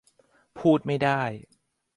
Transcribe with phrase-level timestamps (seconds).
[0.59, 1.21] พูดไม่ได้